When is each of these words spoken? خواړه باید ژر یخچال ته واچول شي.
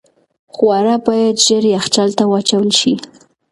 خواړه 0.53 0.95
باید 1.07 1.35
ژر 1.45 1.63
یخچال 1.75 2.09
ته 2.17 2.23
واچول 2.31 2.69
شي. 2.79 2.93